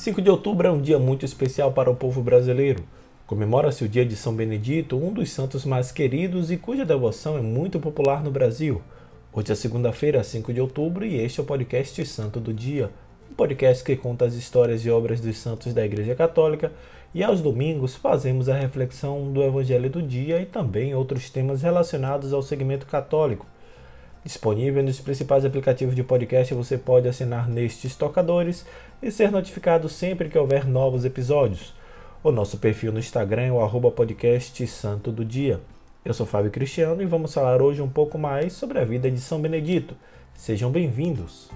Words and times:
5 0.00 0.22
de 0.22 0.30
outubro 0.30 0.66
é 0.66 0.70
um 0.70 0.80
dia 0.80 0.98
muito 0.98 1.26
especial 1.26 1.72
para 1.72 1.90
o 1.90 1.94
povo 1.94 2.22
brasileiro. 2.22 2.82
Comemora-se 3.26 3.84
o 3.84 3.88
dia 3.88 4.02
de 4.02 4.16
São 4.16 4.34
Benedito, 4.34 4.96
um 4.96 5.12
dos 5.12 5.28
santos 5.28 5.66
mais 5.66 5.92
queridos 5.92 6.50
e 6.50 6.56
cuja 6.56 6.86
devoção 6.86 7.36
é 7.36 7.42
muito 7.42 7.78
popular 7.78 8.24
no 8.24 8.30
Brasil. 8.30 8.80
Hoje 9.30 9.52
é 9.52 9.54
segunda-feira, 9.54 10.24
5 10.24 10.54
de 10.54 10.60
outubro, 10.62 11.04
e 11.04 11.20
este 11.20 11.38
é 11.38 11.42
o 11.42 11.46
podcast 11.46 12.02
Santo 12.06 12.40
do 12.40 12.50
Dia, 12.50 12.90
um 13.30 13.34
podcast 13.34 13.84
que 13.84 13.94
conta 13.94 14.24
as 14.24 14.32
histórias 14.32 14.86
e 14.86 14.90
obras 14.90 15.20
dos 15.20 15.36
santos 15.36 15.74
da 15.74 15.84
Igreja 15.84 16.14
Católica, 16.14 16.72
e 17.14 17.22
aos 17.22 17.42
domingos 17.42 17.94
fazemos 17.94 18.48
a 18.48 18.54
reflexão 18.54 19.30
do 19.30 19.42
Evangelho 19.42 19.90
do 19.90 20.00
dia 20.00 20.40
e 20.40 20.46
também 20.46 20.94
outros 20.94 21.28
temas 21.28 21.60
relacionados 21.60 22.32
ao 22.32 22.40
segmento 22.40 22.86
católico. 22.86 23.44
Disponível 24.22 24.82
nos 24.82 25.00
principais 25.00 25.44
aplicativos 25.44 25.94
de 25.94 26.02
podcast, 26.02 26.52
você 26.52 26.76
pode 26.76 27.08
assinar 27.08 27.48
nestes 27.48 27.96
tocadores 27.96 28.66
e 29.02 29.10
ser 29.10 29.30
notificado 29.30 29.88
sempre 29.88 30.28
que 30.28 30.38
houver 30.38 30.66
novos 30.66 31.04
episódios. 31.06 31.74
O 32.22 32.30
nosso 32.30 32.58
perfil 32.58 32.92
no 32.92 32.98
Instagram 32.98 33.42
é 33.44 33.52
o 33.52 33.60
arroba 33.62 33.90
podcast 33.90 34.66
Santo 34.66 35.10
do 35.10 35.24
Dia. 35.24 35.58
Eu 36.04 36.12
sou 36.12 36.26
Fábio 36.26 36.50
Cristiano 36.50 37.00
e 37.00 37.06
vamos 37.06 37.32
falar 37.32 37.62
hoje 37.62 37.80
um 37.80 37.88
pouco 37.88 38.18
mais 38.18 38.52
sobre 38.52 38.78
a 38.78 38.84
vida 38.84 39.10
de 39.10 39.20
São 39.20 39.40
Benedito. 39.40 39.96
Sejam 40.34 40.70
bem-vindos! 40.70 41.48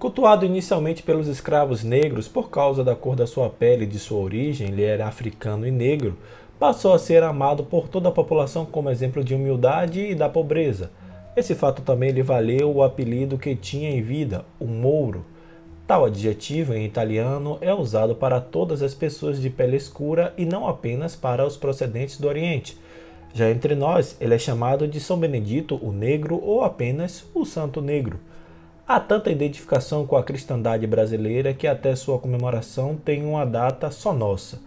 Cultuado 0.00 0.46
inicialmente 0.46 1.02
pelos 1.02 1.28
escravos 1.28 1.84
negros 1.84 2.26
por 2.26 2.48
causa 2.48 2.82
da 2.82 2.96
cor 2.96 3.14
da 3.14 3.26
sua 3.26 3.50
pele 3.50 3.84
e 3.84 3.86
de 3.86 3.98
sua 3.98 4.18
origem, 4.18 4.68
ele 4.68 4.82
era 4.82 5.06
africano 5.06 5.66
e 5.66 5.70
negro, 5.70 6.16
passou 6.58 6.94
a 6.94 6.98
ser 6.98 7.22
amado 7.22 7.64
por 7.64 7.86
toda 7.86 8.08
a 8.08 8.12
população 8.12 8.64
como 8.64 8.88
exemplo 8.88 9.22
de 9.22 9.34
humildade 9.34 10.00
e 10.00 10.14
da 10.14 10.26
pobreza. 10.26 10.90
Esse 11.36 11.54
fato 11.54 11.82
também 11.82 12.12
lhe 12.12 12.22
valeu 12.22 12.74
o 12.74 12.82
apelido 12.82 13.36
que 13.36 13.54
tinha 13.54 13.90
em 13.90 14.00
vida, 14.00 14.42
o 14.58 14.64
Mouro. 14.64 15.22
Tal 15.86 16.06
adjetivo 16.06 16.72
em 16.72 16.86
italiano 16.86 17.58
é 17.60 17.74
usado 17.74 18.14
para 18.14 18.40
todas 18.40 18.80
as 18.80 18.94
pessoas 18.94 19.38
de 19.38 19.50
pele 19.50 19.76
escura 19.76 20.32
e 20.38 20.46
não 20.46 20.66
apenas 20.66 21.14
para 21.14 21.44
os 21.44 21.58
procedentes 21.58 22.18
do 22.18 22.26
Oriente. 22.26 22.74
Já 23.34 23.50
entre 23.50 23.74
nós, 23.74 24.16
ele 24.18 24.34
é 24.34 24.38
chamado 24.38 24.88
de 24.88 24.98
São 24.98 25.18
Benedito 25.18 25.78
o 25.82 25.92
Negro 25.92 26.40
ou 26.42 26.64
apenas 26.64 27.26
o 27.34 27.44
Santo 27.44 27.82
Negro. 27.82 28.18
Há 28.92 28.98
tanta 28.98 29.30
identificação 29.30 30.04
com 30.04 30.16
a 30.16 30.22
cristandade 30.24 30.84
brasileira 30.84 31.54
que 31.54 31.68
até 31.68 31.94
sua 31.94 32.18
comemoração 32.18 32.96
tem 32.96 33.24
uma 33.24 33.46
data 33.46 33.88
só 33.88 34.12
nossa. 34.12 34.58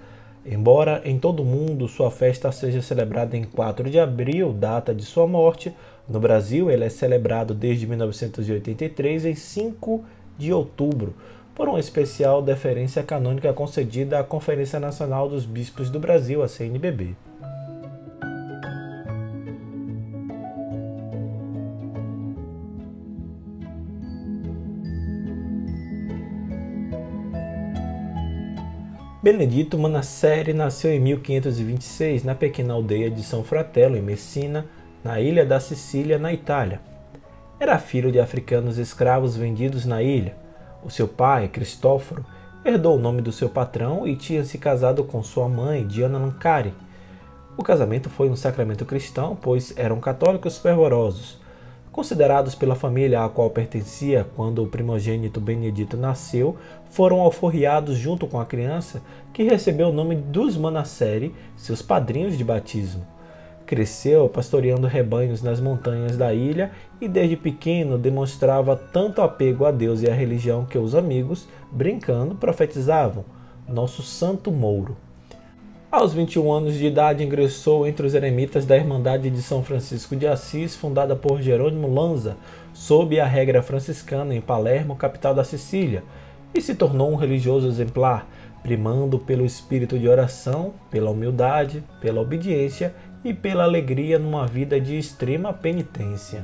Embora 0.45 1.01
em 1.03 1.19
todo 1.19 1.41
o 1.41 1.45
mundo 1.45 1.89
sua 1.89 2.09
festa 2.09 2.49
seja 2.49 2.81
celebrada 2.81 3.35
em 3.35 3.43
4 3.43 3.89
de 3.89 3.99
abril, 3.99 4.53
data 4.53 4.95
de 4.95 5.03
sua 5.03 5.27
morte, 5.27 5.75
no 6.07 6.21
Brasil 6.21 6.71
ele 6.71 6.85
é 6.85 6.89
celebrado 6.89 7.53
desde 7.53 7.85
1983 7.85 9.25
em 9.25 9.35
5 9.35 10.05
de 10.37 10.53
outubro, 10.53 11.13
por 11.53 11.67
uma 11.67 11.81
especial 11.81 12.41
deferência 12.41 13.03
canônica 13.03 13.51
concedida 13.51 14.19
à 14.19 14.23
Conferência 14.23 14.79
Nacional 14.79 15.27
dos 15.27 15.45
Bispos 15.45 15.89
do 15.89 15.99
Brasil, 15.99 16.41
a 16.41 16.47
CNBB. 16.47 17.13
Benedito 29.23 29.79
Manasseri 29.79 30.51
nasceu 30.51 30.91
em 30.91 30.99
1526 30.99 32.25
na 32.25 32.35
pequena 32.35 32.73
aldeia 32.73 33.09
de 33.09 33.23
São 33.23 33.41
Fratello, 33.41 33.95
em 33.95 34.01
Messina, 34.01 34.65
na 35.01 35.21
ilha 35.21 35.45
da 35.45 35.61
Sicília, 35.61 36.19
na 36.19 36.33
Itália. 36.33 36.81
Era 37.57 37.79
filho 37.79 38.11
de 38.11 38.19
africanos 38.19 38.77
escravos 38.77 39.37
vendidos 39.37 39.85
na 39.85 40.03
ilha. 40.03 40.35
O 40.83 40.89
seu 40.89 41.07
pai, 41.07 41.47
Cristóforo, 41.47 42.25
herdou 42.65 42.97
o 42.97 42.99
nome 42.99 43.21
do 43.21 43.31
seu 43.31 43.47
patrão 43.47 44.05
e 44.05 44.17
tinha 44.17 44.43
se 44.43 44.57
casado 44.57 45.05
com 45.05 45.23
sua 45.23 45.47
mãe, 45.47 45.87
Diana 45.87 46.19
Nancari. 46.19 46.73
O 47.55 47.63
casamento 47.63 48.09
foi 48.09 48.29
um 48.29 48.35
sacramento 48.35 48.83
cristão, 48.83 49.37
pois 49.41 49.73
eram 49.77 50.01
católicos 50.01 50.57
fervorosos. 50.57 51.41
Considerados 51.93 52.55
pela 52.55 52.73
família 52.73 53.23
a 53.23 53.29
qual 53.29 53.51
pertencia 53.51 54.25
quando 54.35 54.63
o 54.63 54.67
primogênito 54.67 55.39
Benedito 55.39 55.95
nasceu, 55.95 56.57
foram 56.89 57.21
alforriados 57.21 57.95
junto 57.95 58.25
com 58.25 58.39
a 58.39 58.47
criança, 58.47 59.03
que 59.31 59.43
recebeu 59.43 59.89
o 59.89 59.93
nome 59.93 60.15
dos 60.15 60.57
Manasseri, 60.57 61.35
seus 61.55 61.83
padrinhos 61.83 62.35
de 62.35 62.43
batismo. 62.43 63.05
Cresceu 63.67 64.27
pastoreando 64.27 64.87
rebanhos 64.87 65.43
nas 65.43 65.59
montanhas 65.59 66.17
da 66.17 66.33
ilha 66.33 66.71
e 66.99 67.07
desde 67.07 67.37
pequeno 67.37 67.95
demonstrava 67.95 68.75
tanto 68.75 69.21
apego 69.21 69.63
a 69.63 69.69
Deus 69.69 70.01
e 70.01 70.09
à 70.09 70.13
religião 70.15 70.65
que 70.65 70.79
os 70.79 70.95
amigos, 70.95 71.47
brincando, 71.71 72.33
profetizavam: 72.33 73.23
Nosso 73.69 74.01
Santo 74.01 74.51
Mouro. 74.51 74.97
Aos 75.93 76.11
21 76.11 76.51
anos 76.51 76.73
de 76.73 76.87
idade, 76.87 77.23
ingressou 77.23 77.85
entre 77.85 78.03
os 78.03 78.15
eremitas 78.15 78.65
da 78.65 78.75
Irmandade 78.75 79.29
de 79.29 79.43
São 79.43 79.61
Francisco 79.61 80.15
de 80.15 80.25
Assis, 80.25 80.75
fundada 80.75 81.15
por 81.15 81.39
Jerônimo 81.39 81.87
Lanza, 81.87 82.35
sob 82.73 83.19
a 83.19 83.27
regra 83.27 83.61
franciscana 83.61 84.33
em 84.33 84.41
Palermo, 84.41 84.95
capital 84.95 85.35
da 85.35 85.43
Sicília, 85.43 86.03
e 86.51 86.59
se 86.59 86.73
tornou 86.73 87.11
um 87.11 87.15
religioso 87.15 87.67
exemplar, 87.67 88.27
primando 88.63 89.19
pelo 89.19 89.45
espírito 89.45 89.99
de 89.99 90.09
oração, 90.09 90.73
pela 90.89 91.11
humildade, 91.11 91.83
pela 92.01 92.21
obediência 92.21 92.95
e 93.23 93.31
pela 93.31 93.63
alegria 93.63 94.17
numa 94.17 94.47
vida 94.47 94.81
de 94.81 94.97
extrema 94.97 95.53
penitência. 95.53 96.43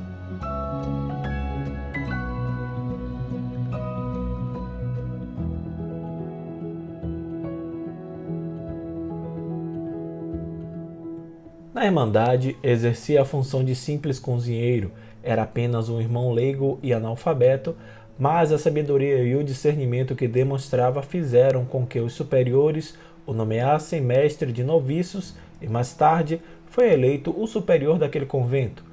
Na 11.79 11.85
Irmandade, 11.85 12.57
exercia 12.61 13.21
a 13.21 13.25
função 13.25 13.63
de 13.63 13.73
simples 13.73 14.19
cozinheiro, 14.19 14.91
era 15.23 15.43
apenas 15.43 15.87
um 15.87 16.01
irmão 16.01 16.33
leigo 16.33 16.77
e 16.83 16.91
analfabeto, 16.91 17.73
mas 18.17 18.51
a 18.51 18.57
sabedoria 18.57 19.23
e 19.23 19.33
o 19.33 19.45
discernimento 19.45 20.13
que 20.13 20.27
demonstrava 20.27 21.01
fizeram 21.01 21.63
com 21.63 21.87
que 21.87 22.01
os 22.01 22.11
superiores 22.11 22.97
o 23.25 23.31
nomeassem 23.31 24.01
mestre 24.01 24.51
de 24.51 24.61
noviços 24.61 25.37
e 25.61 25.69
mais 25.69 25.93
tarde 25.93 26.41
foi 26.65 26.91
eleito 26.91 27.33
o 27.41 27.47
superior 27.47 27.97
daquele 27.97 28.25
convento. 28.25 28.83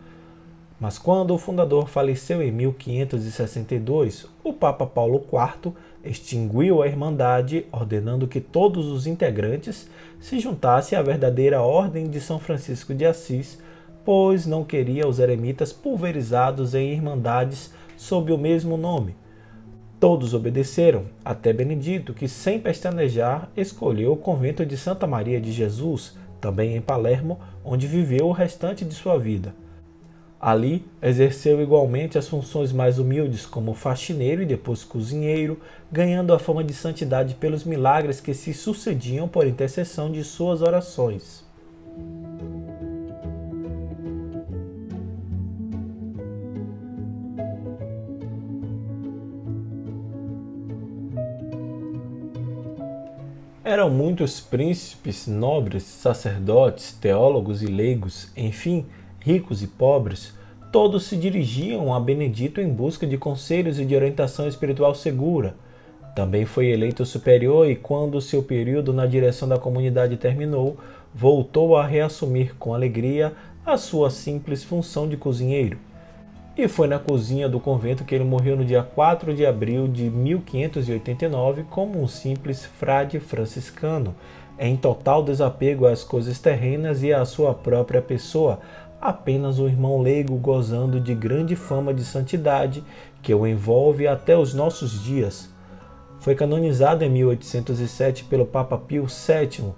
Mas 0.78 0.98
quando 0.98 1.34
o 1.34 1.38
fundador 1.38 1.88
faleceu 1.88 2.42
em 2.42 2.52
1562, 2.52 4.26
o 4.44 4.52
Papa 4.52 4.86
Paulo 4.86 5.24
IV 5.32 5.72
extinguiu 6.04 6.82
a 6.82 6.86
Irmandade, 6.86 7.64
ordenando 7.72 8.28
que 8.28 8.40
todos 8.40 8.86
os 8.86 9.06
integrantes 9.06 9.88
se 10.20 10.38
juntassem 10.38 10.98
à 10.98 11.02
verdadeira 11.02 11.62
Ordem 11.62 12.08
de 12.10 12.20
São 12.20 12.38
Francisco 12.38 12.94
de 12.94 13.06
Assis, 13.06 13.58
pois 14.04 14.46
não 14.46 14.62
queria 14.62 15.08
os 15.08 15.18
eremitas 15.18 15.72
pulverizados 15.72 16.74
em 16.74 16.92
irmandades 16.92 17.72
sob 17.96 18.30
o 18.30 18.38
mesmo 18.38 18.76
nome. 18.76 19.16
Todos 19.98 20.34
obedeceram, 20.34 21.06
até 21.24 21.54
Benedito, 21.54 22.12
que 22.12 22.28
sem 22.28 22.60
pestanejar 22.60 23.48
escolheu 23.56 24.12
o 24.12 24.16
convento 24.16 24.64
de 24.64 24.76
Santa 24.76 25.06
Maria 25.06 25.40
de 25.40 25.50
Jesus, 25.50 26.18
também 26.38 26.76
em 26.76 26.82
Palermo, 26.82 27.40
onde 27.64 27.86
viveu 27.86 28.26
o 28.26 28.32
restante 28.32 28.84
de 28.84 28.94
sua 28.94 29.18
vida. 29.18 29.54
Ali, 30.40 30.84
exerceu 31.00 31.62
igualmente 31.62 32.18
as 32.18 32.28
funções 32.28 32.70
mais 32.70 32.98
humildes 32.98 33.46
como 33.46 33.72
faxineiro 33.72 34.42
e 34.42 34.46
depois 34.46 34.84
cozinheiro, 34.84 35.58
ganhando 35.90 36.34
a 36.34 36.38
fama 36.38 36.62
de 36.62 36.74
santidade 36.74 37.34
pelos 37.34 37.64
milagres 37.64 38.20
que 38.20 38.34
se 38.34 38.52
sucediam 38.52 39.26
por 39.26 39.46
intercessão 39.46 40.12
de 40.12 40.22
suas 40.22 40.60
orações. 40.60 41.44
Eram 53.64 53.90
muitos 53.90 54.40
príncipes, 54.40 55.26
nobres, 55.26 55.82
sacerdotes, 55.82 56.92
teólogos 56.92 57.62
e 57.62 57.66
leigos, 57.66 58.30
enfim, 58.36 58.86
ricos 59.26 59.60
e 59.60 59.66
pobres, 59.66 60.32
todos 60.70 61.02
se 61.06 61.16
dirigiam 61.16 61.92
a 61.92 61.98
Benedito 61.98 62.60
em 62.60 62.68
busca 62.72 63.04
de 63.04 63.18
conselhos 63.18 63.76
e 63.80 63.84
de 63.84 63.96
orientação 63.96 64.46
espiritual 64.46 64.94
segura. 64.94 65.56
Também 66.14 66.44
foi 66.44 66.68
eleito 66.68 67.04
superior 67.04 67.68
e, 67.68 67.74
quando 67.74 68.20
seu 68.20 68.40
período 68.40 68.92
na 68.92 69.04
direção 69.04 69.48
da 69.48 69.58
comunidade 69.58 70.16
terminou, 70.16 70.76
voltou 71.12 71.76
a 71.76 71.84
reassumir 71.84 72.54
com 72.54 72.72
alegria 72.72 73.32
a 73.66 73.76
sua 73.76 74.10
simples 74.10 74.62
função 74.62 75.08
de 75.08 75.16
cozinheiro. 75.16 75.76
E 76.56 76.68
foi 76.68 76.86
na 76.86 77.00
cozinha 77.00 77.48
do 77.48 77.58
convento 77.58 78.04
que 78.04 78.14
ele 78.14 78.22
morreu 78.22 78.56
no 78.56 78.64
dia 78.64 78.84
4 78.84 79.34
de 79.34 79.44
abril 79.44 79.88
de 79.88 80.08
1589 80.08 81.64
como 81.64 82.00
um 82.00 82.06
simples 82.06 82.64
frade 82.64 83.18
franciscano, 83.18 84.14
em 84.58 84.76
total 84.76 85.22
desapego 85.22 85.86
às 85.86 86.02
coisas 86.02 86.38
terrenas 86.38 87.02
e 87.02 87.12
à 87.12 87.24
sua 87.24 87.52
própria 87.52 88.00
pessoa, 88.00 88.60
apenas 89.00 89.58
um 89.58 89.66
irmão 89.66 90.00
leigo 90.00 90.36
gozando 90.36 91.00
de 91.00 91.14
grande 91.14 91.54
fama 91.54 91.92
de 91.92 92.04
santidade 92.04 92.82
que 93.22 93.34
o 93.34 93.46
envolve 93.46 94.06
até 94.06 94.36
os 94.36 94.54
nossos 94.54 95.02
dias. 95.02 95.50
Foi 96.20 96.34
canonizado 96.34 97.04
em 97.04 97.10
1807 97.10 98.24
pelo 98.24 98.46
Papa 98.46 98.76
Pio 98.78 99.06
VII. 99.06 99.72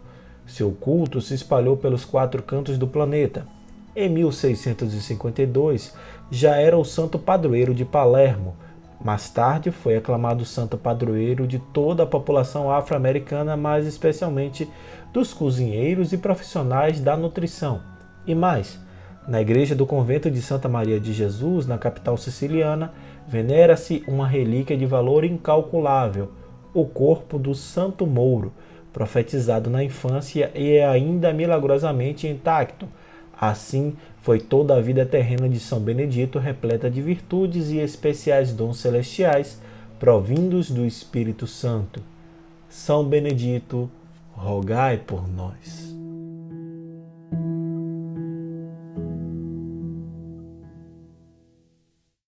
Seu 0.47 0.71
culto 0.71 1.21
se 1.21 1.35
espalhou 1.35 1.77
pelos 1.77 2.05
quatro 2.05 2.43
cantos 2.43 2.79
do 2.79 2.87
planeta. 2.87 3.47
Em 3.95 4.09
1652, 4.09 5.95
já 6.31 6.57
era 6.57 6.79
o 6.79 6.85
santo 6.85 7.19
padroeiro 7.19 7.75
de 7.75 7.85
Palermo. 7.85 8.57
Mais 9.03 9.29
tarde, 9.31 9.71
foi 9.71 9.97
aclamado 9.97 10.45
santo 10.45 10.77
padroeiro 10.77 11.47
de 11.47 11.59
toda 11.59 12.03
a 12.03 12.07
população 12.07 12.71
afro-americana, 12.71 13.57
mais 13.57 13.87
especialmente 13.87 14.69
dos 15.13 15.33
cozinheiros 15.33 16.13
e 16.13 16.19
profissionais 16.19 17.01
da 17.01 17.17
nutrição. 17.17 17.81
E 18.27 18.35
mais, 18.35 18.79
na 19.29 19.41
igreja 19.41 19.75
do 19.75 19.87
convento 19.87 20.31
de 20.31 20.43
Santa 20.43 20.69
Maria 20.69 20.99
de 20.99 21.13
Jesus, 21.13 21.67
na 21.67 21.79
capital 21.79 22.17
siciliana, 22.17 22.93
venera-se 23.29 24.03
uma 24.09 24.27
relíquia 24.27 24.77
de 24.77 24.87
valor 24.87 25.23
incalculável, 25.23 26.31
o 26.75 26.85
corpo 26.85 27.39
do 27.39 27.55
Santo 27.55 28.07
Mouro, 28.07 28.53
profetizado 28.93 29.69
na 29.71 29.85
infância 29.85 30.51
e 30.55 30.73
é 30.73 30.87
ainda 30.89 31.33
milagrosamente 31.33 32.27
intacto 32.27 32.89
Assim 33.41 33.95
foi 34.21 34.41
toda 34.41 34.77
a 34.77 34.81
vida 34.81 35.07
terrena 35.07 35.49
de 35.49 35.61
São 35.61 35.79
Benedito 35.79 36.41
repleta 36.41 36.91
de 36.91 37.01
virtudes 37.01 37.71
e 37.71 37.79
especiais 37.79 38.53
dons 38.53 38.79
celestiais 38.79 39.61
provindos 40.01 40.71
do 40.71 40.85
Espírito 40.85 41.47
Santo. 41.47 42.03
São 42.69 43.05
Benedito, 43.05 43.89
rogai 44.33 44.99
por 44.99 45.29
nós. 45.29 45.97